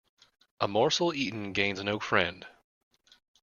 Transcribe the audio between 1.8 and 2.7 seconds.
no friend.